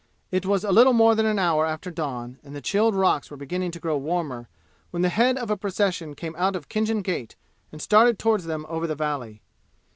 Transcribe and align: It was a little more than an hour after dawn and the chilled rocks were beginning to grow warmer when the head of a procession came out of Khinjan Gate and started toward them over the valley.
It 0.31 0.47
was 0.47 0.63
a 0.63 0.71
little 0.71 0.93
more 0.93 1.13
than 1.13 1.27
an 1.27 1.37
hour 1.37 1.63
after 1.67 1.91
dawn 1.91 2.39
and 2.43 2.55
the 2.55 2.59
chilled 2.61 2.95
rocks 2.95 3.29
were 3.29 3.37
beginning 3.37 3.69
to 3.73 3.79
grow 3.79 3.97
warmer 3.99 4.49
when 4.89 5.03
the 5.03 5.09
head 5.09 5.37
of 5.37 5.51
a 5.51 5.55
procession 5.55 6.15
came 6.15 6.33
out 6.39 6.55
of 6.55 6.69
Khinjan 6.69 7.03
Gate 7.03 7.35
and 7.71 7.79
started 7.83 8.17
toward 8.17 8.41
them 8.41 8.65
over 8.67 8.87
the 8.87 8.95
valley. 8.95 9.43